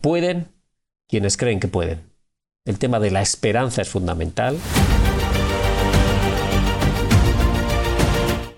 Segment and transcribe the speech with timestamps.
[0.00, 0.46] Pueden
[1.08, 2.12] quienes creen que pueden.
[2.64, 4.56] El tema de la esperanza es fundamental.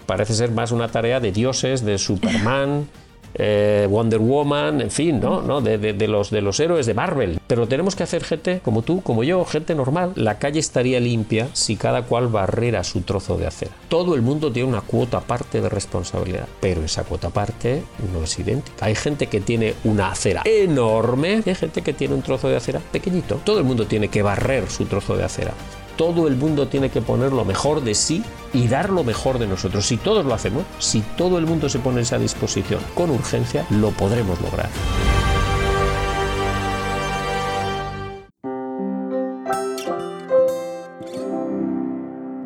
[0.05, 2.91] Parece ser más una tarea de dioses, de Superman,
[3.35, 5.43] eh, Wonder Woman, en fin, ¿no?
[5.43, 5.61] ¿no?
[5.61, 7.41] De, de, los, de los héroes de Marvel.
[7.47, 10.13] Pero tenemos que hacer gente como tú, como yo, gente normal.
[10.17, 13.73] La calle estaría limpia si cada cual barrera su trozo de acera.
[13.89, 18.39] Todo el mundo tiene una cuota aparte de responsabilidad, pero esa cuota aparte no es
[18.39, 18.87] idéntica.
[18.87, 22.57] Hay gente que tiene una acera enorme y hay gente que tiene un trozo de
[22.57, 23.41] acera pequeñito.
[23.45, 25.53] Todo el mundo tiene que barrer su trozo de acera
[26.01, 29.47] todo el mundo tiene que poner lo mejor de sí y dar lo mejor de
[29.47, 29.85] nosotros.
[29.85, 33.67] Si todos lo hacemos, si todo el mundo se pone a esa disposición con urgencia,
[33.69, 34.71] lo podremos lograr.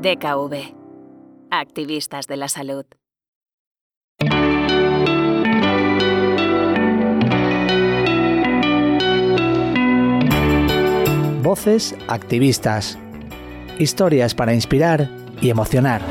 [0.02, 0.74] DKV.
[1.52, 2.86] Activistas de la salud.
[11.40, 12.98] Voces activistas
[13.78, 15.08] historias para inspirar
[15.40, 16.02] y emocionar.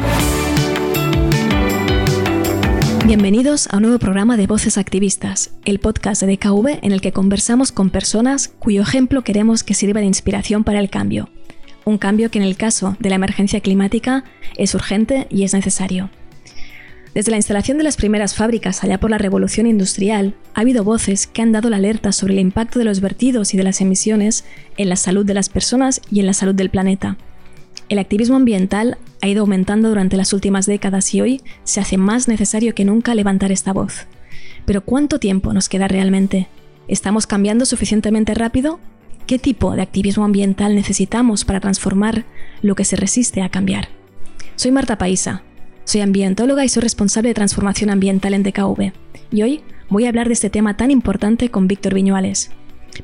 [3.06, 7.12] Bienvenidos a un nuevo programa de Voces Activistas, el podcast de DKV en el que
[7.12, 11.30] conversamos con personas cuyo ejemplo queremos que sirva de inspiración para el cambio.
[11.86, 14.24] Un cambio que en el caso de la emergencia climática
[14.58, 16.10] es urgente y es necesario.
[17.14, 21.28] Desde la instalación de las primeras fábricas allá por la revolución industrial, ha habido voces
[21.28, 24.46] que han dado la alerta sobre el impacto de los vertidos y de las emisiones
[24.78, 27.18] en la salud de las personas y en la salud del planeta.
[27.90, 32.28] El activismo ambiental ha ido aumentando durante las últimas décadas y hoy se hace más
[32.28, 34.08] necesario que nunca levantar esta voz.
[34.66, 36.48] Pero ¿cuánto tiempo nos queda realmente?
[36.88, 38.80] ¿Estamos cambiando suficientemente rápido?
[39.28, 42.26] ¿Qué tipo de activismo ambiental necesitamos para transformar
[42.62, 43.90] lo que se resiste a cambiar?
[44.56, 45.44] Soy Marta Paisa,
[45.86, 48.94] soy ambientóloga y soy responsable de transformación ambiental en DKV.
[49.32, 52.52] Y hoy voy a hablar de este tema tan importante con Víctor Viñuales.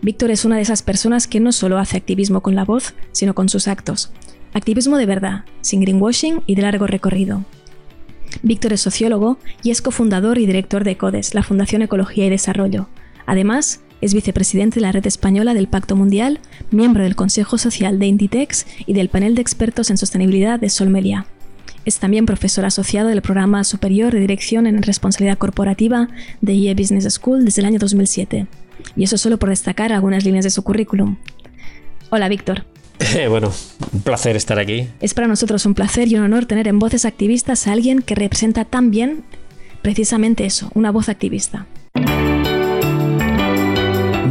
[0.01, 3.33] Víctor es una de esas personas que no solo hace activismo con la voz, sino
[3.33, 4.11] con sus actos.
[4.53, 7.45] Activismo de verdad, sin greenwashing y de largo recorrido.
[8.41, 12.87] Víctor es sociólogo y es cofundador y director de CODES, la Fundación Ecología y Desarrollo.
[13.25, 16.39] Además, es vicepresidente de la Red Española del Pacto Mundial,
[16.71, 21.25] miembro del Consejo Social de Inditex y del panel de expertos en sostenibilidad de Solmelia.
[21.85, 26.07] Es también profesor asociado del Programa Superior de Dirección en Responsabilidad Corporativa
[26.41, 28.47] de IE Business School desde el año 2007.
[28.95, 31.17] Y eso solo por destacar algunas líneas de su currículum.
[32.09, 32.65] Hola, Víctor.
[33.29, 33.51] bueno,
[33.93, 34.89] un placer estar aquí.
[34.99, 38.15] Es para nosotros un placer y un honor tener en Voces Activistas a alguien que
[38.15, 39.23] representa tan bien
[39.81, 41.67] precisamente eso, una voz activista.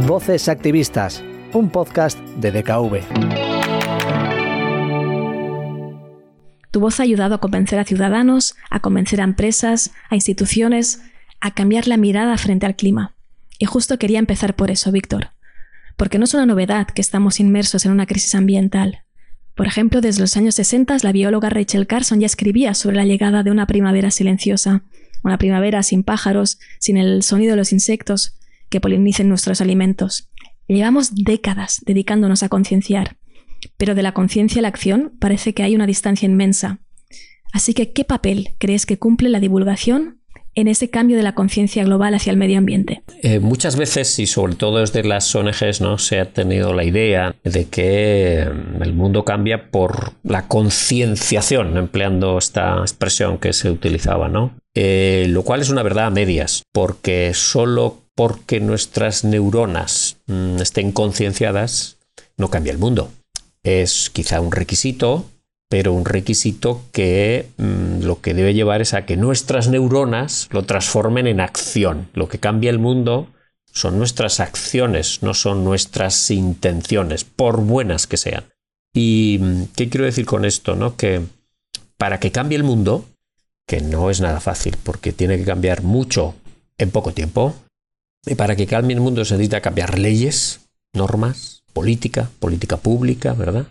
[0.05, 2.99] Voces Activistas, un podcast de DKV.
[6.71, 11.01] Tu voz ha ayudado a convencer a ciudadanos, a convencer a empresas, a instituciones,
[11.41, 13.15] a cambiar la mirada frente al clima.
[13.57, 15.31] Y justo quería empezar por eso, Víctor
[15.99, 19.03] porque no es una novedad que estamos inmersos en una crisis ambiental.
[19.53, 23.43] Por ejemplo, desde los años 60 la bióloga Rachel Carson ya escribía sobre la llegada
[23.43, 24.83] de una primavera silenciosa,
[25.25, 28.39] una primavera sin pájaros, sin el sonido de los insectos
[28.69, 30.29] que polinicen nuestros alimentos.
[30.69, 33.17] Llevamos décadas dedicándonos a concienciar,
[33.75, 36.79] pero de la conciencia a la acción parece que hay una distancia inmensa.
[37.51, 40.18] Así que, ¿qué papel crees que cumple la divulgación
[40.59, 43.01] en ese cambio de la conciencia global hacia el medio ambiente?
[43.21, 45.97] Eh, muchas veces, y sobre todo desde las ONGs, ¿no?
[45.97, 52.37] se ha tenido la idea de que mm, el mundo cambia por la concienciación, empleando
[52.37, 54.51] esta expresión que se utilizaba, ¿no?
[54.75, 60.91] Eh, lo cual es una verdad a medias, porque solo porque nuestras neuronas mm, estén
[60.91, 61.97] concienciadas,
[62.37, 63.11] no cambia el mundo.
[63.63, 65.25] Es quizá un requisito,
[65.69, 70.63] pero un requisito que mm, lo que debe llevar es a que nuestras neuronas lo
[70.63, 72.09] transformen en acción.
[72.13, 73.27] Lo que cambia el mundo
[73.71, 78.45] son nuestras acciones, no son nuestras intenciones, por buenas que sean.
[78.93, 80.75] ¿Y mm, qué quiero decir con esto?
[80.75, 80.97] ¿no?
[80.97, 81.21] Que
[81.97, 83.05] para que cambie el mundo,
[83.67, 86.33] que no es nada fácil, porque tiene que cambiar mucho
[86.79, 87.53] en poco tiempo,
[88.25, 90.61] y para que cambie el mundo se necesita cambiar leyes,
[90.93, 93.67] normas, política, política pública, ¿verdad?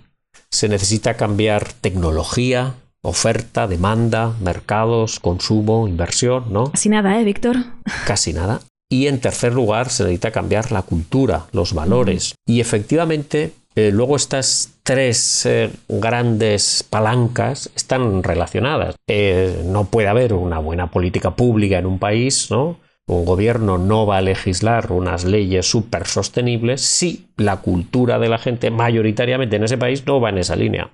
[0.50, 6.72] Se necesita cambiar tecnología, oferta, demanda, mercados, consumo, inversión, ¿no?
[6.72, 7.56] Casi nada, ¿eh, Víctor?
[8.06, 8.60] Casi nada.
[8.90, 12.34] Y en tercer lugar, se necesita cambiar la cultura, los valores.
[12.46, 18.96] Y efectivamente, eh, luego estas tres eh, grandes palancas están relacionadas.
[19.06, 22.78] Eh, no puede haber una buena política pública en un país, ¿no?
[23.08, 28.38] Un gobierno no va a legislar unas leyes súper sostenibles si la cultura de la
[28.38, 30.90] gente mayoritariamente en ese país no va en esa línea.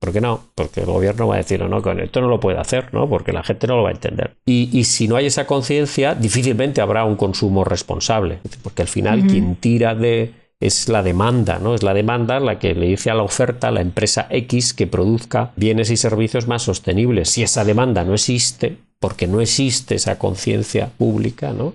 [0.00, 0.48] ¿Por qué no?
[0.54, 3.08] Porque el gobierno va a decir, no, no, con esto no lo puede hacer, ¿no?
[3.08, 4.36] Porque la gente no lo va a entender.
[4.44, 8.40] Y, si no hay esa conciencia, difícilmente habrá un consumo responsable.
[8.62, 11.74] Porque al final quien tira de es la demanda, ¿no?
[11.74, 14.86] Es la demanda la que le dice a la oferta a la empresa X que
[14.86, 17.30] produzca bienes y servicios más sostenibles.
[17.30, 21.74] Si esa demanda no existe, porque no existe esa conciencia pública, ¿no?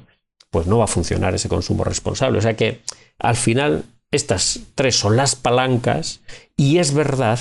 [0.49, 2.39] Pues no va a funcionar ese consumo responsable.
[2.39, 2.79] O sea que
[3.19, 6.21] al final estas tres son las palancas
[6.57, 7.37] y es verdad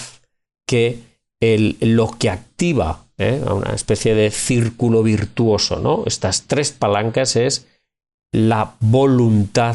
[0.66, 1.00] que
[1.40, 3.42] lo que activa ¿eh?
[3.50, 6.02] una especie de círculo virtuoso, ¿no?
[6.04, 7.66] Estas tres palancas es
[8.30, 9.74] la voluntad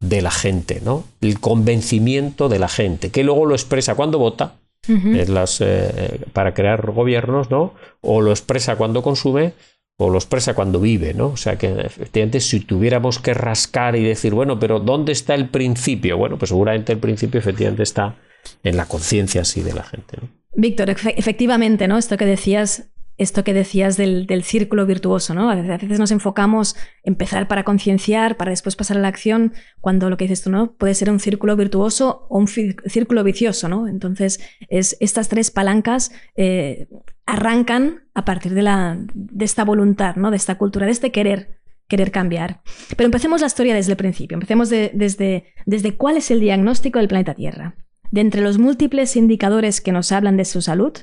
[0.00, 1.04] de la gente, ¿no?
[1.20, 4.56] El convencimiento de la gente, que luego lo expresa cuando vota,
[4.88, 7.74] eh, para crear gobiernos, ¿no?
[8.00, 9.52] O lo expresa cuando consume,
[9.98, 11.28] o lo expresa cuando vive, ¿no?
[11.28, 15.48] O sea que efectivamente si tuviéramos que rascar y decir, bueno, pero ¿dónde está el
[15.48, 16.16] principio?
[16.16, 18.16] Bueno, pues seguramente el principio efectivamente está
[18.62, 20.18] en la conciencia así de la gente.
[20.54, 21.98] Víctor, efectivamente, ¿no?
[21.98, 22.88] Esto que decías,
[23.20, 25.50] esto que decías del, círculo virtuoso, ¿no?
[25.50, 29.52] A veces nos enfocamos en empezar para concienciar, para después pasar a la acción,
[29.82, 30.72] cuando lo que dices tú, ¿no?
[30.72, 33.88] Puede ser un círculo virtuoso o un círculo vicioso, ¿no?
[33.88, 34.40] Entonces,
[34.70, 36.88] es, estas tres palancas eh,
[37.26, 40.30] arrancan a partir de, la, de esta voluntad, ¿no?
[40.30, 42.62] De esta cultura, de este querer, querer cambiar.
[42.96, 47.08] Pero empecemos la historia desde el principio, empecemos desde, desde cuál es el diagnóstico del
[47.08, 47.74] planeta Tierra.
[48.10, 50.94] De entre los múltiples indicadores que nos hablan de su salud,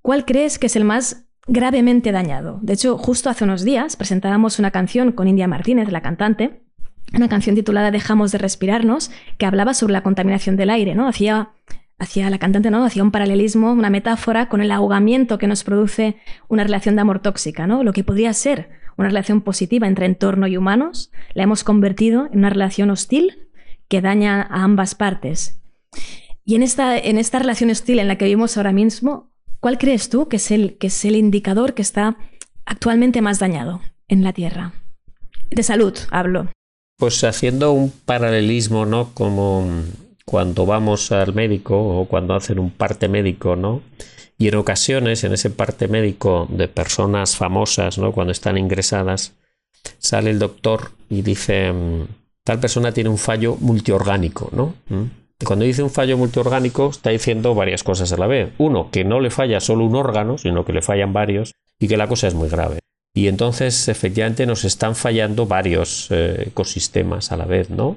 [0.00, 2.58] ¿cuál crees que es el más gravemente dañado?
[2.62, 6.62] De hecho, justo hace unos días presentábamos una canción con India Martínez, la cantante,
[7.12, 11.06] una canción titulada Dejamos de respirarnos, que hablaba sobre la contaminación del aire, ¿no?
[11.08, 11.50] Hacía,
[11.98, 12.68] la cantante.
[12.68, 16.16] Hacía un paralelismo, una metáfora con el ahogamiento que nos produce
[16.48, 17.84] una relación de amor tóxica, ¿no?
[17.84, 22.38] Lo que podría ser una relación positiva entre entorno y humanos, la hemos convertido en
[22.38, 23.48] una relación hostil
[23.88, 25.60] que daña a ambas partes.
[26.44, 29.30] Y en esta, en esta relación hostil en la que vivimos ahora mismo,
[29.64, 32.18] ¿cuál crees tú que es, el, que es el indicador que está
[32.66, 34.74] actualmente más dañado en la Tierra?
[35.50, 36.48] De salud, hablo.
[36.98, 39.14] Pues haciendo un paralelismo, ¿no?
[39.14, 39.66] Como
[40.26, 43.80] cuando vamos al médico o cuando hacen un parte médico, ¿no?
[44.36, 48.12] Y en ocasiones, en ese parte médico de personas famosas, ¿no?
[48.12, 49.32] Cuando están ingresadas,
[49.96, 52.06] sale el doctor y dice, mm,
[52.44, 54.74] tal persona tiene un fallo multiorgánico, ¿no?
[54.90, 55.23] ¿Mm?
[55.42, 58.52] Cuando dice un fallo multiorgánico, está diciendo varias cosas a la vez.
[58.58, 61.96] Uno, que no le falla solo un órgano, sino que le fallan varios y que
[61.96, 62.78] la cosa es muy grave.
[63.14, 67.96] Y entonces, efectivamente, nos están fallando varios eh, ecosistemas a la vez, ¿no?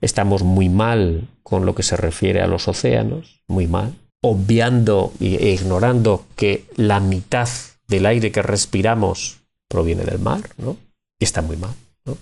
[0.00, 5.50] Estamos muy mal con lo que se refiere a los océanos, muy mal, obviando e
[5.50, 7.48] ignorando que la mitad
[7.88, 9.38] del aire que respiramos
[9.68, 10.76] proviene del mar, ¿no?
[11.18, 11.74] Y está muy mal,
[12.04, 12.16] ¿no?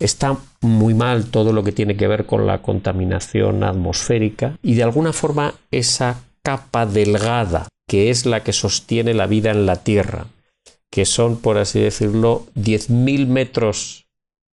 [0.00, 4.84] Está muy mal todo lo que tiene que ver con la contaminación atmosférica y de
[4.84, 10.26] alguna forma esa capa delgada que es la que sostiene la vida en la Tierra,
[10.92, 14.06] que son, por así decirlo, 10.000 metros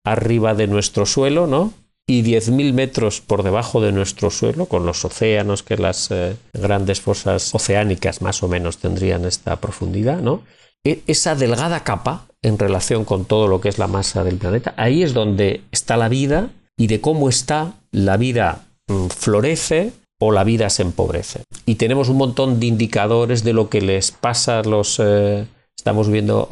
[0.05, 1.73] arriba de nuestro suelo, ¿no?
[2.07, 7.01] Y 10.000 metros por debajo de nuestro suelo, con los océanos, que las eh, grandes
[7.01, 10.43] fosas oceánicas más o menos tendrían esta profundidad, ¿no?
[10.85, 14.75] E, esa delgada capa en relación con todo lo que es la masa del planeta.
[14.77, 20.31] Ahí es donde está la vida y de cómo está la vida mm, florece o
[20.31, 21.41] la vida se empobrece.
[21.65, 25.01] Y tenemos un montón de indicadores de lo que les pasa a los...
[25.03, 26.47] Eh, estamos viendo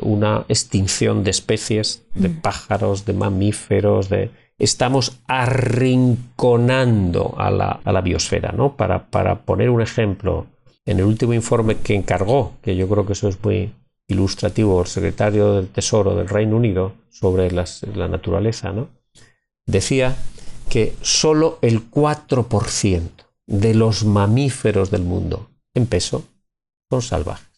[0.00, 2.40] una extinción de especies, de mm.
[2.40, 4.30] pájaros, de mamíferos, de...
[4.58, 8.76] Estamos arrinconando a la, a la biosfera, ¿no?
[8.76, 10.46] Para, para poner un ejemplo,
[10.86, 13.72] en el último informe que encargó, que yo creo que eso es muy,
[14.08, 18.88] ilustrativo, el secretario del Tesoro del Reino Unido sobre la naturaleza, ¿no?
[19.66, 20.16] decía
[20.68, 23.08] que solo el 4%
[23.46, 26.24] de los mamíferos del mundo en peso
[26.90, 27.48] son salvajes.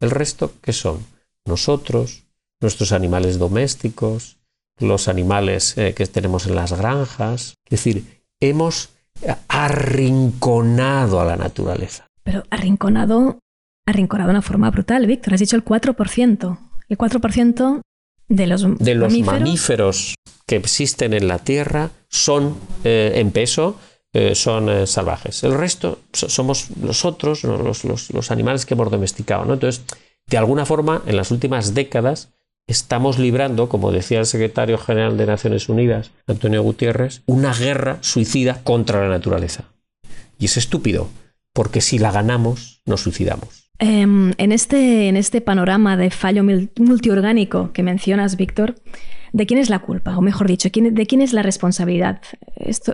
[0.00, 1.04] El resto, ¿qué son?
[1.44, 2.24] Nosotros,
[2.60, 4.38] nuestros animales domésticos,
[4.78, 7.54] los animales eh, que tenemos en las granjas.
[7.64, 8.90] Es decir, hemos
[9.48, 12.11] arrinconado a la naturaleza.
[12.24, 13.38] Pero arrinconado
[13.86, 15.34] arrinconado de una forma brutal, Víctor.
[15.34, 16.58] Has dicho el 4%.
[16.88, 17.80] El 4%
[18.28, 20.14] de los, de los mamíferos.
[20.46, 23.78] que existen en la Tierra son eh, en peso.
[24.14, 25.42] Eh, son eh, salvajes.
[25.42, 29.46] El resto somos nosotros, los, los, animales que hemos domesticado.
[29.46, 29.54] ¿no?
[29.54, 29.82] Entonces,
[30.26, 32.28] de alguna forma, en las últimas décadas,
[32.66, 38.62] estamos librando, como decía el secretario general de Naciones Unidas, Antonio Gutiérrez, una guerra suicida
[38.62, 39.72] contra la naturaleza.
[40.38, 41.08] Y es estúpido,
[41.52, 43.70] porque si la ganamos, nos suicidamos.
[43.78, 46.44] Em, en, este, en este panorama de fallo
[46.76, 48.76] multiorgánico que mencionas, Víctor,
[49.32, 50.16] ¿De quién es la culpa?
[50.18, 52.20] O mejor dicho, ¿de quién es la responsabilidad?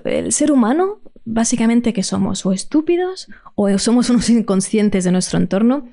[0.05, 2.47] El ser humano, básicamente, ¿qué somos?
[2.47, 5.89] ¿O estúpidos o somos unos inconscientes de nuestro entorno?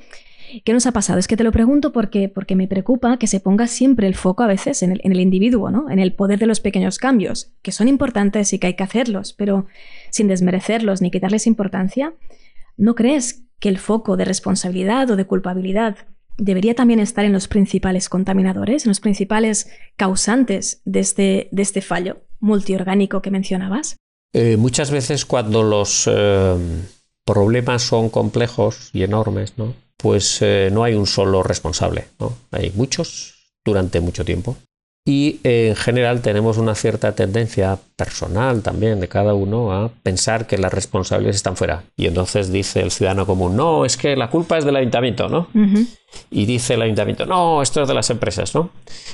[0.63, 1.17] ¿Qué nos ha pasado?
[1.17, 4.43] Es que te lo pregunto porque, porque me preocupa que se ponga siempre el foco
[4.43, 5.89] a veces en el, en el individuo, ¿no?
[5.89, 9.34] en el poder de los pequeños cambios, que son importantes y que hay que hacerlos,
[9.34, 9.65] pero
[10.12, 12.13] sin desmerecerlos ni quitarles importancia.
[12.77, 15.98] ¿No crees que el foco de responsabilidad o de culpabilidad
[16.38, 21.82] debería también estar en los principales contaminadores, en los principales causantes de este, de este
[21.82, 23.96] fallo multiorgánico que mencionabas?
[24.34, 26.58] Eh, muchas veces cuando los eh,
[27.24, 29.74] problemas son complejos y enormes, ¿no?
[29.98, 32.34] pues eh, no hay un solo responsable, ¿no?
[32.51, 34.58] hay muchos durante mucho tiempo.
[35.07, 40.57] Y en general tenemos una cierta tendencia personal también de cada uno a pensar que
[40.57, 41.83] las responsabilidades están fuera.
[41.95, 45.47] Y entonces dice el ciudadano común, no, es que la culpa es del ayuntamiento, ¿no?
[46.31, 48.71] Y dice el ayuntamiento, no, esto es de las empresas, ¿no?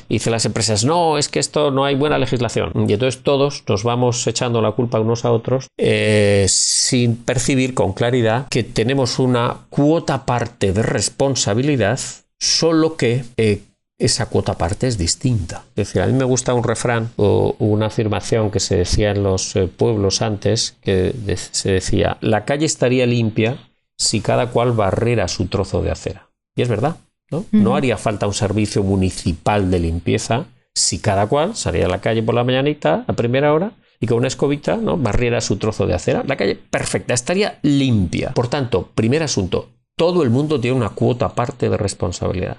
[0.07, 2.71] Y dice las empresas, no, es que esto no hay buena legislación.
[2.87, 7.91] Y entonces todos nos vamos echando la culpa unos a otros eh, sin percibir con
[7.91, 11.99] claridad que tenemos una cuota parte de responsabilidad,
[12.39, 13.63] solo que eh,
[14.01, 15.63] esa cuota parte es distinta.
[15.69, 19.21] Es decir, a mí me gusta un refrán o una afirmación que se decía en
[19.21, 23.57] los eh, pueblos antes, que se decía, la calle estaría limpia
[23.97, 26.29] si cada cual barrera su trozo de acera.
[26.55, 26.97] Y es verdad,
[27.29, 27.45] ¿no?
[27.51, 32.23] No haría falta un servicio municipal de limpieza si cada cual salía a la calle
[32.23, 34.97] por la mañanita a primera hora y con una escobita ¿no?
[34.97, 36.23] barriera su trozo de acera.
[36.25, 38.31] La calle perfecta, estaría limpia.
[38.33, 42.57] Por tanto, primer asunto, todo el mundo tiene una cuota parte de responsabilidad.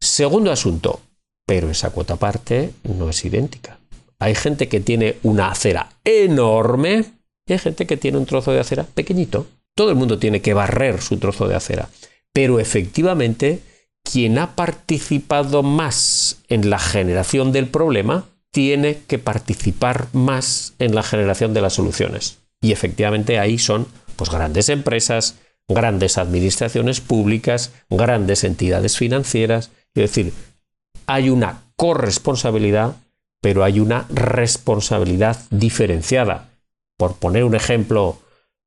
[0.00, 1.00] Segundo asunto,
[1.46, 3.78] pero esa cuota parte no es idéntica.
[4.18, 7.04] Hay gente que tiene una acera enorme
[7.46, 9.46] y hay gente que tiene un trozo de acera pequeñito.
[9.74, 11.88] Todo el mundo tiene que barrer su trozo de acera.
[12.32, 13.62] Pero efectivamente,
[14.02, 21.02] quien ha participado más en la generación del problema tiene que participar más en la
[21.02, 22.38] generación de las soluciones.
[22.60, 23.86] Y efectivamente ahí son
[24.16, 25.36] pues grandes empresas,
[25.68, 30.32] grandes administraciones públicas, grandes entidades financieras, es decir,
[31.06, 32.96] hay una corresponsabilidad,
[33.40, 36.50] pero hay una responsabilidad diferenciada.
[36.96, 38.18] Por poner un ejemplo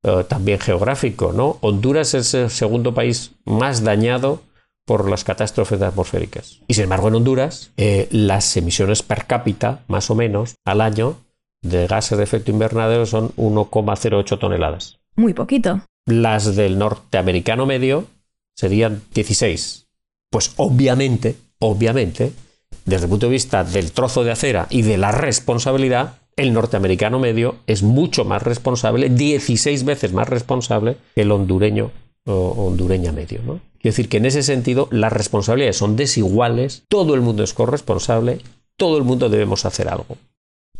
[0.02, 1.58] eh, también geográfico, ¿no?
[1.60, 4.42] Honduras es el segundo país más dañado
[4.84, 6.60] por las catástrofes atmosféricas.
[6.66, 11.16] Y sin embargo, en Honduras, eh, las emisiones per cápita, más o menos, al año
[11.62, 14.98] de gases de efecto invernadero son 1,08 toneladas.
[15.14, 15.82] Muy poquito.
[16.06, 18.06] Las del norteamericano medio
[18.56, 19.86] serían 16.
[20.32, 22.32] Pues obviamente, obviamente,
[22.86, 27.18] desde el punto de vista del trozo de acera y de la responsabilidad, el norteamericano
[27.18, 31.90] medio es mucho más responsable, 16 veces más responsable que el hondureño
[32.24, 33.42] o hondureña medio.
[33.44, 33.60] ¿no?
[33.78, 38.38] Quiero decir que en ese sentido las responsabilidades son desiguales, todo el mundo es corresponsable,
[38.78, 40.16] todo el mundo debemos hacer algo.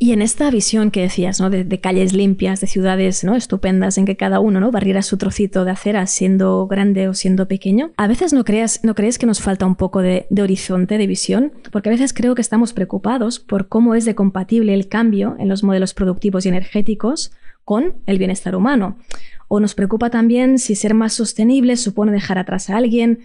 [0.02, 1.49] Y en esta visión que decías, ¿no?
[1.49, 3.37] De, calles limpias, de ciudades ¿no?
[3.37, 4.73] estupendas en que cada uno ¿no?
[4.73, 9.26] barriera su trocito de acera siendo grande o siendo pequeño, a veces no, crees que
[9.26, 13.38] nos falta un poco de, horizonte, de visión, porque a veces creo que estamos preocupados
[13.38, 17.30] por cómo es de compatible el cambio en los modelos productivos y energéticos
[17.64, 18.99] con el bienestar humano.
[19.47, 23.21] O nos preocupa también si ser más sostenible supone dejar atrás a alguien,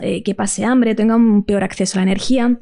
[0.00, 2.58] eh, que pase hambre, tenga un peor acceso a la energía.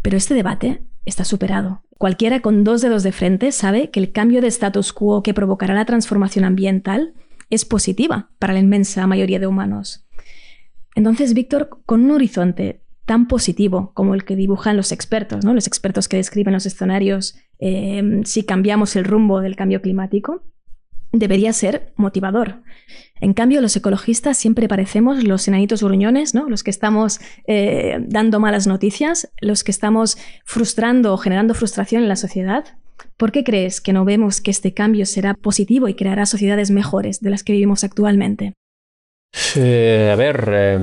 [0.00, 1.82] Pero este debate está superado.
[1.96, 5.72] Cualquiera con dos dedos de frente sabe que el cambio de status quo que provocará
[5.72, 7.14] la transformación ambiental
[7.48, 10.06] es positiva para la inmensa mayoría de humanos.
[10.94, 15.54] Entonces, Víctor, con un horizonte tan positivo como el que dibujan los expertos, ¿no?
[15.54, 20.42] los expertos que describen los escenarios eh, si cambiamos el rumbo del cambio climático,
[21.12, 22.62] debería ser motivador.
[23.20, 26.48] En cambio, los ecologistas siempre parecemos los enanitos gruñones, ¿no?
[26.48, 32.08] los que estamos eh, dando malas noticias, los que estamos frustrando o generando frustración en
[32.08, 32.64] la sociedad.
[33.16, 37.20] ¿Por qué crees que no vemos que este cambio será positivo y creará sociedades mejores
[37.20, 38.52] de las que vivimos actualmente?
[39.56, 40.78] Eh, a ver, eh,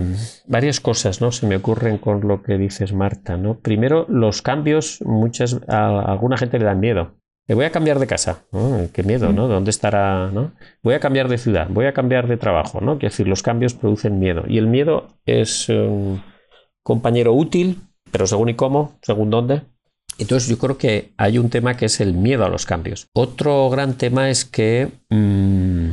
[0.48, 1.32] varias cosas ¿no?
[1.32, 3.38] se me ocurren con lo que dices, Marta.
[3.38, 3.60] ¿no?
[3.60, 7.16] Primero, los cambios, muchas, a alguna gente le dan miedo
[7.48, 8.44] voy a cambiar de casa.
[8.94, 9.48] Qué miedo, ¿no?
[9.48, 10.32] ¿Dónde estará?
[10.32, 10.54] ¿no?
[10.82, 12.98] Voy a cambiar de ciudad, voy a cambiar de trabajo, ¿no?
[12.98, 14.44] Quiero decir, los cambios producen miedo.
[14.48, 16.24] Y el miedo es un
[16.84, 17.82] compañero útil,
[18.12, 19.62] pero según y cómo, según dónde.
[20.20, 23.08] Entonces yo creo que hay un tema que es el miedo a los cambios.
[23.14, 25.90] Otro gran tema es que mm,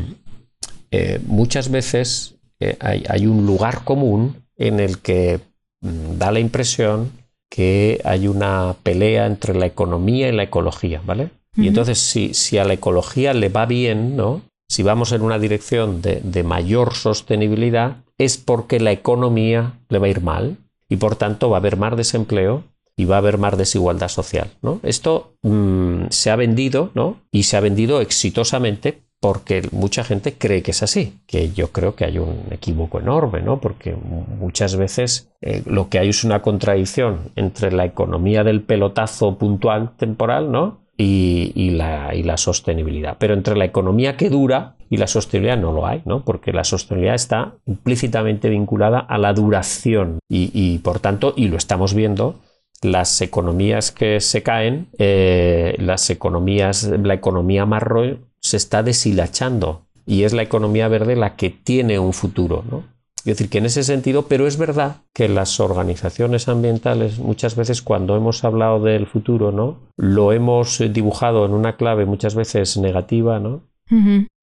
[0.90, 5.40] eh, muchas veces eh, hay, un lugar común en el que
[5.80, 7.12] mm, da la impresión
[7.48, 11.30] que hay una pelea entre la economía y la ecología, ¿vale?
[11.56, 14.42] Y entonces, si, a la ecología le va bien, ¿no?
[14.68, 20.10] Si vamos en una dirección de, mayor sostenibilidad, es porque la economía le va a
[20.10, 22.64] ir mal y por tanto va a haber más desempleo
[22.96, 24.50] y va a haber más desigualdad social.
[24.62, 24.78] ¿no?
[24.82, 27.16] Esto mm, se ha vendido ¿no?
[27.32, 31.94] y se ha vendido exitosamente porque mucha gente cree que es así, que yo creo
[31.94, 33.60] que hay un equívoco enorme, ¿no?
[33.60, 39.36] Porque muchas veces eh, lo que hay es una contradicción entre la economía del pelotazo
[39.36, 40.79] puntual temporal, ¿no?
[41.02, 43.16] Y, la, y, la, sostenibilidad.
[43.18, 46.26] Pero entre la economía que dura y la sostenibilidad no lo hay, ¿no?
[46.26, 51.94] Porque la sostenibilidad está implícitamente vinculada a la duración y, por tanto, y lo estamos
[51.94, 52.40] viendo,
[52.82, 60.24] las economías que se caen, eh, las economías, la economía marrón se está deshilachando y
[60.24, 62.84] es la economía verde la que tiene un futuro, ¿no?
[63.20, 67.82] Es decir, que en ese sentido, pero es verdad que las organizaciones ambientales muchas veces
[67.82, 69.78] cuando hemos hablado del futuro, ¿no?
[69.96, 73.62] Lo hemos dibujado en una clave muchas veces negativa, ¿no?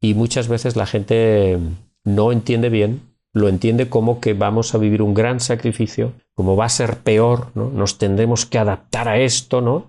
[0.01, 1.57] Y muchas veces la gente
[2.03, 3.01] no entiende bien,
[3.33, 7.47] lo entiende como que vamos a vivir un gran sacrificio, como va a ser peor,
[7.55, 7.69] ¿no?
[7.69, 9.87] Nos tendremos que adaptar a esto, ¿no?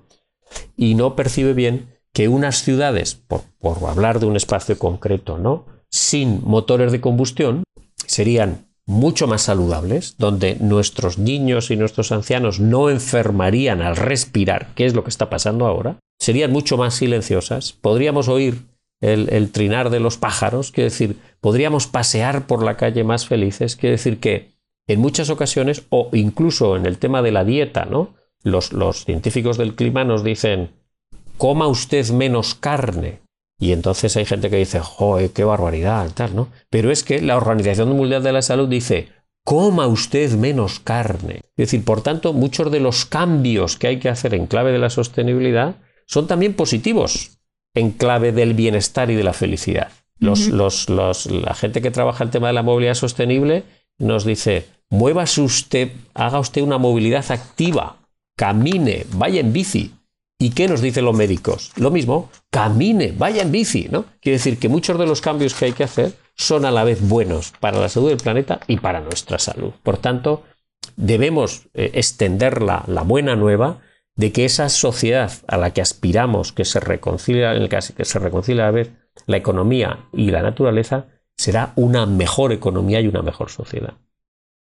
[0.76, 3.42] Y no percibe bien que unas ciudades, por,
[3.86, 5.66] hablar de un espacio concreto, ¿no?
[5.90, 7.64] sin motores de combustión,
[8.06, 14.86] serían mucho más saludables, donde nuestros niños y nuestros ancianos no enfermarían al respirar, que
[14.86, 18.62] es lo que está pasando ahora, serían mucho más silenciosas, podríamos oír
[19.02, 23.96] el, trinar de los pájaros, quiere decir, podríamos pasear por la calle más felices, quiere
[23.96, 24.52] decir que
[24.88, 28.14] en muchas ocasiones, o incluso en el tema de la dieta, ¿no?
[28.42, 30.70] Los científicos del clima nos dicen,
[31.36, 33.20] coma usted menos carne.
[33.58, 36.48] Y entonces hay gente que dice, joder, qué barbaridad, tal, ¿no?
[36.70, 39.08] Pero es que la Organización Mundial de la Salud dice,
[39.44, 41.40] coma usted menos carne.
[41.56, 44.78] Es decir, por tanto, muchos de los cambios que hay que hacer en clave de
[44.78, 47.38] la sostenibilidad son también positivos
[47.74, 49.90] en clave del bienestar y de la felicidad.
[50.20, 53.62] Los, los, los, la gente que trabaja el tema de la movilidad sostenible
[53.98, 57.96] nos dice, muévase usted, haga usted una movilidad activa,
[58.36, 59.92] camine, vaya en bici,
[60.40, 61.72] ¿Y qué nos dicen los médicos?
[61.76, 64.04] Lo mismo, camine, vaya en bici, ¿no?
[64.20, 67.06] Quiere decir que muchos de los cambios que hay que hacer son a la vez
[67.06, 69.72] buenos para la salud del planeta y para nuestra salud.
[69.82, 70.44] Por tanto,
[70.94, 73.80] debemos eh, extender la, buena nueva
[74.14, 78.18] de que esa sociedad a la que aspiramos, que se reconcilia, en el que se
[78.20, 78.92] reconcilia a la vez
[79.26, 83.94] la economía y la naturaleza, será una mejor economía y una mejor sociedad.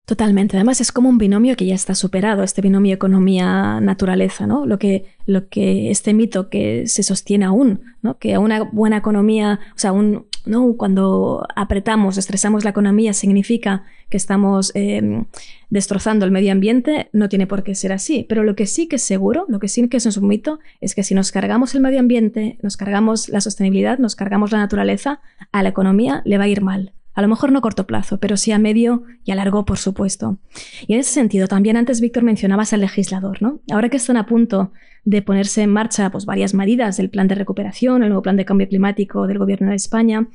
[0.08, 0.56] Totalmente.
[0.56, 4.66] Además, es como un binomio que ya está superado, este binomio economía-naturaleza, ¿no?
[4.66, 8.18] Lo que, lo que este mito que se sostiene aún, ¿no?
[8.18, 10.78] Que una buena economía, o sea, un, ¿no?
[10.78, 15.26] cuando apretamos, estresamos la economía, significa que estamos em,
[15.70, 18.26] destrozando el medio ambiente, no tiene por qué ser así.
[18.30, 20.96] Pero lo que sí que es seguro, lo que sí que es un mito, es
[20.96, 25.20] que si nos cargamos el medio ambiente, nos cargamos la sostenibilidad, nos cargamos la naturaleza,
[25.52, 26.94] a la economía le va a ir mal.
[27.18, 29.80] A lo mejor no a corto plazo, pero sí a medio y a largo, por
[29.80, 30.38] supuesto.
[30.86, 33.60] Y en ese sentido, también antes, Víctor, mencionabas al legislador, ¿no?
[33.72, 34.72] Ahora que están a punto
[35.04, 38.46] de ponerse en marcha pues, varias medidas del plan de recuperación, el nuevo plan de
[38.46, 40.28] cambio climático del Gobierno de España,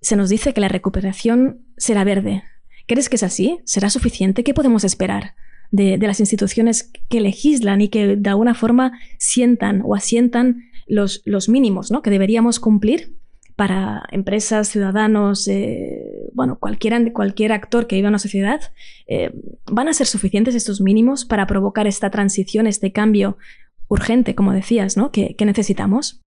[0.00, 2.42] se nos dice que la recuperación será verde.
[2.88, 3.60] ¿Crees que es así?
[3.64, 4.42] ¿Será suficiente?
[4.42, 5.36] ¿Qué podemos esperar?
[5.70, 11.48] De, las instituciones que legislan y que de alguna forma sientan o asientan los, los
[11.48, 12.02] mínimos ¿no?
[12.02, 13.19] que deberíamos cumplir
[13.60, 18.72] para empresas, ciudadanos, eh, bueno, cualquier, cualquier actor que viva en una sociedad,
[19.06, 19.32] eh,
[19.70, 23.36] ¿van a ser suficientes estos mínimos para provocar esta transición, este cambio
[23.88, 25.12] urgente, como decías, ¿no?
[25.12, 26.22] que, necesitamos?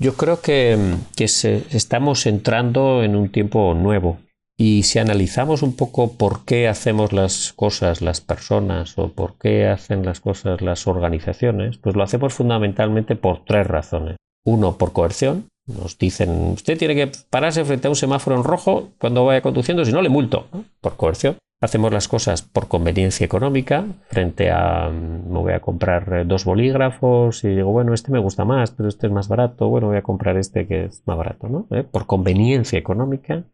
[0.00, 0.76] Yo creo que,
[1.16, 4.18] estamos entrando en un tiempo nuevo.
[4.58, 9.68] Y si analizamos un poco por qué hacemos las cosas las personas o por qué
[9.68, 14.16] hacen las cosas las organizaciones, pues lo hacemos fundamentalmente por tres razones.
[14.44, 18.90] Uno, por coerción, nos dicen, usted tiene que pararse frente a un semáforo en rojo
[18.98, 20.46] cuando vaya conduciendo, si no le multo,
[20.80, 21.38] por coerción.
[21.60, 26.44] Hacemos las cosas por conveniencia económica, frente a, mm, me voy a comprar eh, dos
[26.44, 29.96] bolígrafos y digo, bueno, este me gusta más, pero este es más barato, bueno, voy
[29.96, 31.66] a comprar este que es más barato, ¿no?
[31.70, 31.82] ¿Eh?
[31.82, 33.44] Por conveniencia económica.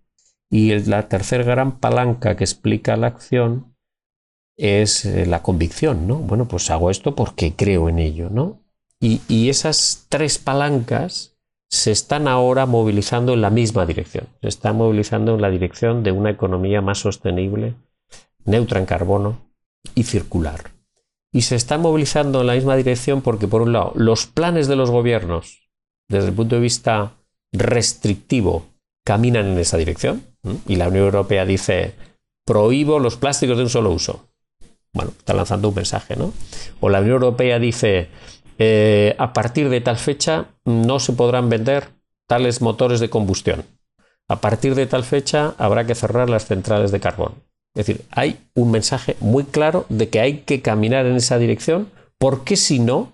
[0.51, 3.77] Y la tercera gran palanca que explica la acción
[4.57, 6.16] es eh, la convicción, ¿no?
[6.16, 8.59] Bueno, pues hago esto porque creo en ello, ¿no?
[9.05, 11.32] y esas tres palancas
[11.73, 14.29] se están ahora movilizando en la misma dirección.
[14.43, 17.75] Se están movilizando en la dirección de una economía más sostenible,
[18.45, 19.41] neutra en carbono
[19.95, 20.73] y circular.
[21.33, 24.77] Y se están movilizando en la misma dirección porque, por un lado, los planes de
[24.77, 25.67] los gobiernos,
[26.09, 27.13] desde el punto de vista
[27.53, 28.67] restrictivo,
[29.03, 30.27] caminan en esa dirección.
[30.69, 31.95] Y la Unión Europea dice,
[32.45, 34.29] prohíbo los plásticos de un solo uso.
[34.93, 36.35] Bueno, está lanzando un mensaje, ¿no?
[36.81, 38.11] O la Unión Europea dice,
[38.59, 41.88] eh, a partir de tal fecha no se podrán vender
[42.27, 43.65] tales motores de combustión.
[44.29, 47.35] A partir de tal fecha habrá que cerrar las centrales de carbón.
[47.75, 51.91] Es decir, hay un mensaje muy claro de que hay que caminar en esa dirección,
[52.19, 53.12] porque si no,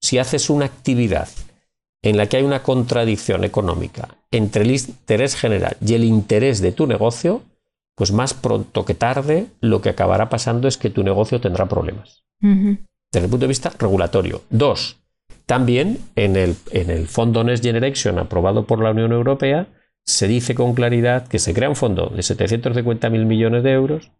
[0.00, 1.28] si haces una actividad
[2.02, 6.72] en la que hay una contradicción económica entre el interés general y el interés de
[6.72, 7.42] tu negocio,
[7.94, 12.24] pues más pronto que tarde lo que acabará pasando es que tu negocio tendrá problemas.
[13.12, 14.42] Desde el punto de vista regulatorio.
[14.50, 14.98] Dos,
[15.46, 19.66] también en el, en el Fondo Next Generation aprobado por la Unión Europea
[20.04, 24.10] se dice con claridad que se crea un fondo de 750.000 millones de euros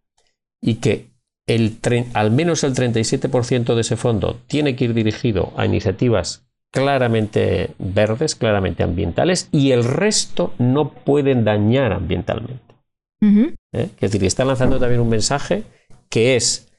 [0.60, 1.10] y que
[1.46, 1.78] el,
[2.14, 8.36] al menos el 37% de ese fondo tiene que ir dirigido a iniciativas claramente verdes,
[8.36, 12.74] claramente ambientales, y el resto no pueden dañar ambientalmente.
[13.22, 13.90] ¿Eh?
[14.00, 15.64] Es decir, está lanzando también un mensaje
[16.08, 16.69] que es,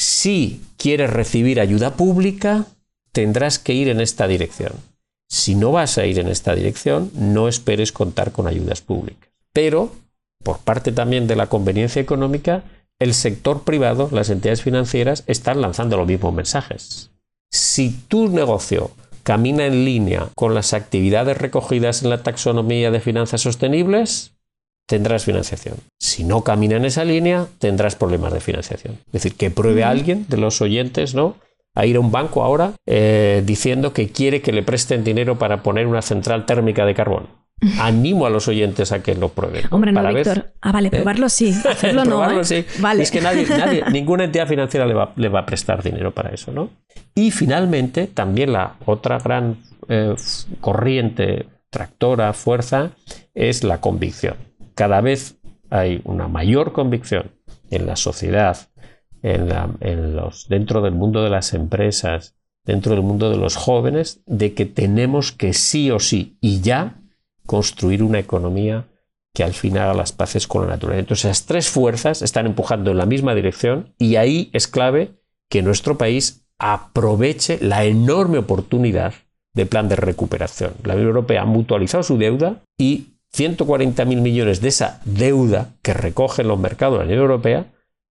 [0.00, 2.64] si quieres recibir ayuda pública,
[3.12, 4.72] tendrás que ir en esta dirección.
[5.28, 9.28] Si no vas a ir en esta dirección, no esperes contar con ayudas públicas.
[9.52, 9.92] Pero,
[10.42, 12.64] por parte también de la conveniencia económica,
[12.98, 17.10] el sector privado, las entidades financieras, están lanzando los mismos mensajes.
[17.50, 23.42] Si tu negocio camina en línea con las actividades recogidas en la taxonomía de finanzas
[23.42, 24.29] sostenibles,
[24.90, 25.76] tendrás financiación.
[26.00, 28.98] Si no camina en esa línea, tendrás problemas de financiación.
[29.06, 31.36] Es decir, que pruebe a alguien de los oyentes, ¿no?
[31.76, 35.62] A ir a un banco ahora eh, diciendo que quiere que le presten dinero para
[35.62, 37.28] poner una central térmica de carbón.
[37.78, 39.62] Animo a los oyentes a que lo prueben.
[39.70, 40.54] Hombre, no, Víctor.
[40.60, 40.90] Ah, vale, ¿Eh?
[40.90, 42.28] probarlo sí, hacerlo no.
[42.28, 42.44] ¿eh?
[42.44, 42.64] sí.
[42.80, 43.04] Vale.
[43.04, 43.46] Es que nadie,
[43.92, 46.70] ninguna entidad financiera le va, le va, a prestar dinero para eso, ¿no?
[47.14, 49.58] Y finalmente, también la otra gran
[50.60, 52.90] corriente tractora, fuerza,
[53.34, 54.49] es la convicción
[54.80, 55.36] cada vez
[55.68, 57.32] hay una mayor convicción
[57.70, 58.56] en la sociedad,
[59.20, 64.54] en, los, dentro del mundo de las empresas, dentro del mundo de los jóvenes, de
[64.54, 67.02] que tenemos que sí o sí y ya
[67.44, 68.86] construir una economía
[69.34, 71.00] que al final haga las paces con la naturaleza.
[71.00, 75.10] Entonces, esas tres fuerzas están empujando en la misma dirección y ahí es clave
[75.50, 79.12] que nuestro país aproveche la enorme oportunidad
[79.52, 80.72] de plan de recuperación.
[80.84, 86.48] La Unión Europea ha mutualizado su deuda y 140.000 millones de esa deuda que recogen
[86.48, 87.66] los mercados de la Unión Europea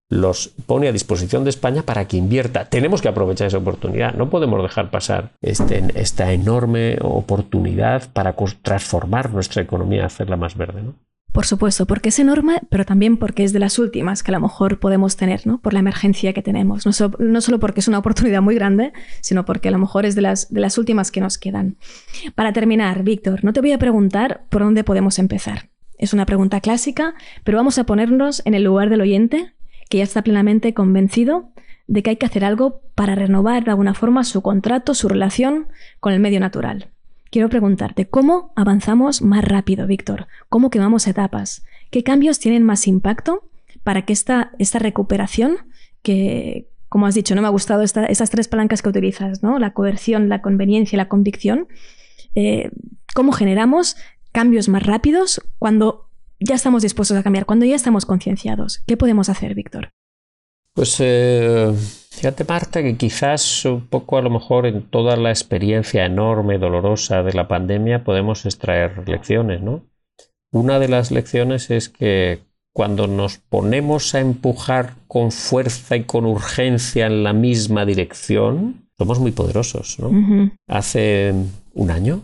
[0.10, 2.66] los pone a disposición de España para que invierta.
[2.66, 4.16] Tenemos que aprovechar esa oportunidad.
[4.16, 10.82] No podemos dejar pasar este, esta enorme oportunidad para transformar nuestra economía, hacerla más verde.
[10.82, 10.96] ¿no?
[11.32, 14.42] Por supuesto, porque es enorme, pero también porque es de las últimas que a lo
[14.42, 15.62] mejor podemos tener, ¿no?
[15.62, 16.86] Por la emergencia que tenemos.
[16.86, 20.22] No, solo porque es una oportunidad muy grande, sino porque a lo mejor es de
[20.22, 21.78] las, de las últimas que nos quedan.
[22.34, 25.70] Para terminar, Víctor, no te voy a preguntar por dónde podemos empezar.
[26.00, 27.14] Es una pregunta clásica,
[27.44, 29.54] pero vamos a ponernos en el lugar del oyente,
[29.90, 31.52] que ya está plenamente convencido
[31.88, 35.68] de que hay que hacer algo para renovar de alguna forma su contrato, su relación
[36.00, 36.90] con el medio natural.
[37.32, 40.28] Quiero preguntarte, ¿cómo avanzamos más rápido, Víctor?
[40.50, 41.64] ¿Cómo quemamos etapas?
[41.92, 43.50] ¿Qué cambios tienen más impacto
[43.84, 45.58] para que esta, esta recuperación,
[46.02, 49.60] que, como has dicho, no me ha gustado esas tres palancas que utilizas, ¿no?
[49.60, 51.68] La coerción, la conveniencia y la convicción.
[52.34, 52.72] Eh,
[53.14, 53.96] ¿Cómo generamos
[54.32, 58.84] cambios más rápidos cuando ya estamos dispuestos a cambiar, cuando ya estamos concienciados?
[58.88, 59.90] ¿Qué podemos hacer, Víctor?
[60.74, 61.74] Pues eh,
[62.10, 67.24] fíjate, Marta, que quizás un poco a lo mejor en toda la experiencia enorme, dolorosa
[67.24, 69.86] de la pandemia podemos extraer lecciones, ¿no?
[70.52, 72.40] Una de las lecciones es que
[72.74, 79.20] cuando nos ponemos a empujar con fuerza y con urgencia en la misma dirección, somos
[79.20, 80.52] muy poderosos, ¿no?
[80.68, 81.34] Hace
[81.74, 82.24] un año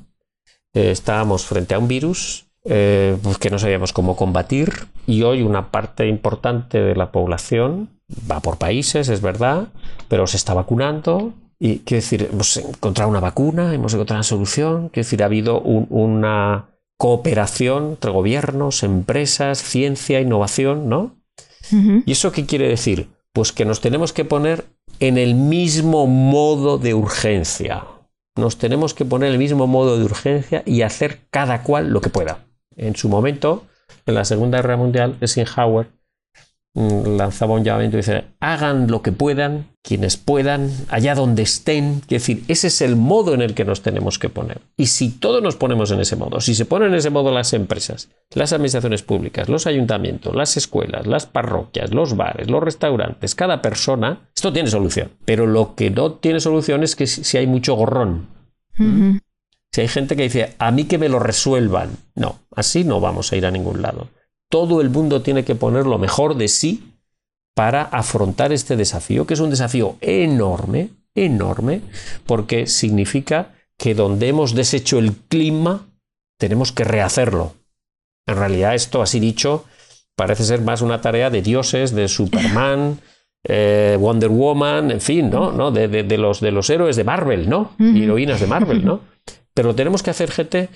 [0.73, 5.43] eh, estábamos frente a un virus eh, pues que no sabíamos cómo combatir y hoy
[5.43, 7.94] una parte importante de la población
[8.29, 9.69] va por países, es verdad,
[10.07, 11.33] pero se está vacunando.
[11.59, 14.89] Y quiero decir, hemos encontrado una vacuna, hemos encontrado una solución.
[14.89, 21.15] Quiero decir, ha habido una cooperación entre gobiernos, empresas, ciencia, innovación, ¿no?
[21.71, 23.09] ¿Y eso qué quiere decir?
[23.33, 24.65] Pues que nos tenemos que poner
[24.99, 27.85] en el mismo modo de urgencia.
[28.37, 32.01] Nos tenemos que poner en el mismo modo de urgencia y hacer cada cual lo
[32.01, 32.45] que pueda.
[32.75, 33.65] En su momento,
[34.05, 35.87] en la Segunda Guerra Mundial, Eisenhower
[36.75, 42.01] lanzaba un llamamiento y dice, hagan lo que puedan, quienes puedan, allá donde estén.
[42.01, 44.59] Es decir, ese es el modo en el que nos tenemos que poner.
[44.75, 47.53] Y si todos nos ponemos en ese modo, si se ponen en ese modo las
[47.53, 53.61] empresas, las administraciones públicas, los ayuntamientos, las escuelas, las parroquias, los bares, los restaurantes, cada
[53.61, 55.11] persona, esto tiene solución.
[55.23, 58.27] Pero lo que no tiene solución es que si hay mucho gorrón.
[59.71, 61.91] Si hay gente que dice, a mí que me lo resuelvan.
[62.15, 64.09] No, así no vamos a ir a ningún lado
[64.49, 66.91] todo el mundo tiene que poner lo mejor de sí
[67.55, 71.81] para afrontar este desafío, que es un desafío enorme, enorme,
[72.25, 75.87] porque significa que donde hemos deshecho el clima,
[76.37, 77.53] tenemos que rehacerlo.
[78.27, 79.65] En realidad, esto así dicho,
[80.15, 82.99] parece ser más una tarea de dioses, de Superman,
[83.43, 85.51] eh, Wonder Woman, en fin, ¿no?
[85.51, 85.71] ¿no?
[85.71, 87.71] De, los, de los héroes de Marvel, ¿no?
[87.79, 89.01] Heroínas de Marvel, ¿no?
[89.53, 90.69] Pero tenemos que hacer gente,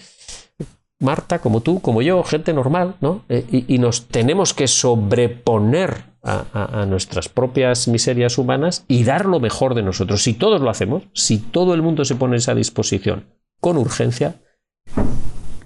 [1.02, 3.24] Marta, como tú, como yo, gente normal, ¿no?
[3.30, 9.74] Eh, y, nos tenemos que sobreponer a, nuestras propias miserias humanas y dar lo mejor
[9.74, 10.22] de nosotros.
[10.22, 13.28] Si todos lo hacemos, si todo el mundo se pone a esa disposición
[13.62, 14.42] con urgencia,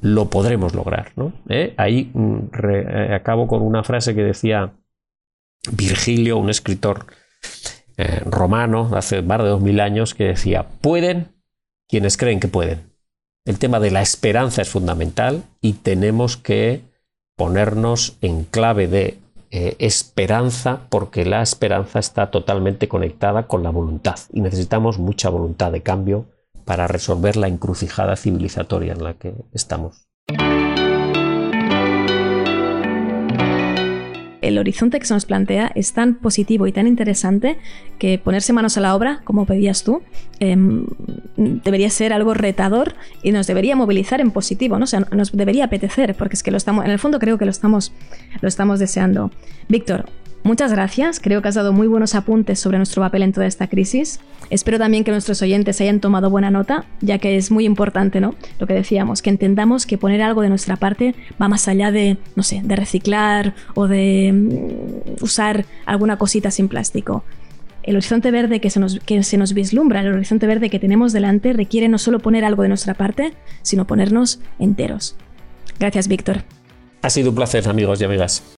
[0.01, 1.13] lo podremos lograr.
[1.15, 1.33] ¿no?
[1.49, 1.73] ¿Eh?
[1.77, 2.37] Ahí mm,
[2.69, 4.73] eh, acabo con una frase que decía
[5.71, 7.07] Virgilio, un escritor
[8.25, 11.35] romano hace más de dos mil años, que decía, pueden
[11.87, 12.92] quienes creen que pueden.
[13.45, 16.82] El tema de la esperanza es fundamental y tenemos que
[17.36, 19.19] ponernos en clave de
[19.51, 25.73] eh, esperanza porque la esperanza está totalmente conectada con la voluntad y necesitamos mucha voluntad
[25.73, 26.25] de cambio
[26.63, 30.08] para resolver la encrucijada civilizatoria en la que estamos.
[34.43, 37.58] El horizonte que se nos plantea es tan positivo y tan interesante
[37.97, 40.01] que ponerse manos a la obra, como pedías tú,
[40.39, 40.86] em,
[41.38, 44.84] debería ser algo retador y nos debería movilizar en positivo, ¿no?
[44.84, 47.45] O sea, nos debería apetecer, porque es que lo estamos, en el fondo creo que
[47.45, 47.93] lo estamos,
[48.41, 49.32] lo estamos deseando.
[49.69, 50.06] Víctor,
[50.43, 53.67] Muchas gracias, creo que has dado muy buenos apuntes sobre nuestro papel en toda esta
[53.67, 54.19] crisis.
[54.49, 58.36] Espero también que nuestros oyentes hayan tomado buena nota, ya que es muy importante, ¿no?
[58.60, 62.17] Lo que decíamos, que entendamos que poner algo de nuestra parte va más allá de,
[62.36, 67.23] no sé, de reciclar o de mm, usar alguna cosita sin plástico.
[67.82, 71.13] El horizonte verde que se, nos, que se nos vislumbra, el horizonte verde que tenemos
[71.13, 75.15] delante, requiere no solo poner algo de nuestra parte, sino ponernos enteros.
[75.79, 76.43] Gracias, Víctor.
[77.01, 78.43] Ha sido un placer, amigos y amigas.